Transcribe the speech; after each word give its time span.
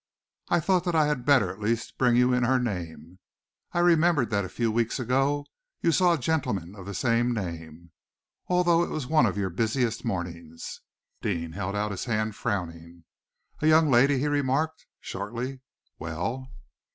I 0.49 0.59
thought 0.59 0.83
that 0.85 0.95
I 0.95 1.05
had 1.05 1.25
better 1.25 1.51
at 1.51 1.59
least 1.59 1.99
bring 1.99 2.15
you 2.15 2.33
in 2.33 2.41
her 2.41 2.57
name. 2.57 3.19
I 3.71 3.77
remembered 3.81 4.31
that 4.31 4.43
a 4.43 4.49
few 4.49 4.71
weeks 4.71 4.99
ago 4.99 5.45
you 5.81 5.91
saw 5.91 6.13
a 6.15 6.17
gentleman 6.17 6.73
of 6.75 6.87
the 6.87 6.95
same 6.95 7.35
name, 7.35 7.91
although 8.47 8.81
it 8.81 8.89
was 8.89 9.05
one 9.05 9.27
of 9.27 9.37
your 9.37 9.51
busiest 9.51 10.03
mornings." 10.03 10.81
Deane 11.21 11.51
held 11.51 11.75
out 11.75 11.91
his 11.91 12.05
hand, 12.05 12.35
frowning. 12.35 13.03
"A 13.61 13.67
young 13.67 13.91
lady," 13.91 14.17
he 14.17 14.27
remarked 14.27 14.87
shortly. 15.01 15.59
"Well?" 15.99 16.49